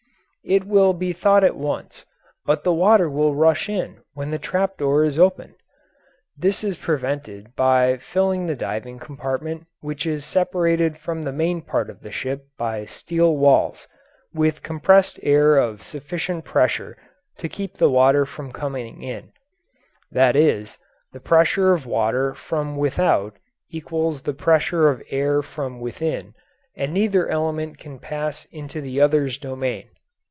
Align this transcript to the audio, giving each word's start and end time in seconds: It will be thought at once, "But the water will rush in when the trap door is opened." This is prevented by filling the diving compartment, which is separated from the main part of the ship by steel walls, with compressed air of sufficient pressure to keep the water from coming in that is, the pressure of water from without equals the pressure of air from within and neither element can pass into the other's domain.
It 0.43 0.63
will 0.65 0.93
be 0.93 1.13
thought 1.13 1.43
at 1.43 1.55
once, 1.55 2.03
"But 2.47 2.63
the 2.63 2.73
water 2.73 3.07
will 3.07 3.35
rush 3.35 3.69
in 3.69 3.97
when 4.15 4.31
the 4.31 4.39
trap 4.39 4.75
door 4.75 5.03
is 5.03 5.19
opened." 5.19 5.53
This 6.35 6.63
is 6.63 6.77
prevented 6.77 7.55
by 7.55 7.97
filling 7.97 8.47
the 8.47 8.55
diving 8.55 8.97
compartment, 8.97 9.67
which 9.81 10.07
is 10.07 10.25
separated 10.25 10.97
from 10.97 11.21
the 11.21 11.31
main 11.31 11.61
part 11.61 11.91
of 11.91 12.01
the 12.01 12.11
ship 12.11 12.47
by 12.57 12.85
steel 12.85 13.37
walls, 13.37 13.87
with 14.33 14.63
compressed 14.63 15.19
air 15.21 15.57
of 15.57 15.83
sufficient 15.83 16.43
pressure 16.43 16.97
to 17.37 17.47
keep 17.47 17.77
the 17.77 17.91
water 17.91 18.25
from 18.25 18.51
coming 18.51 19.03
in 19.03 19.31
that 20.11 20.35
is, 20.35 20.79
the 21.13 21.19
pressure 21.21 21.71
of 21.71 21.85
water 21.85 22.33
from 22.33 22.75
without 22.77 23.37
equals 23.69 24.23
the 24.23 24.33
pressure 24.33 24.89
of 24.89 25.03
air 25.11 25.43
from 25.43 25.79
within 25.79 26.33
and 26.75 26.91
neither 26.95 27.29
element 27.29 27.77
can 27.77 27.99
pass 27.99 28.45
into 28.45 28.81
the 28.81 28.99
other's 28.99 29.37
domain. 29.37 29.85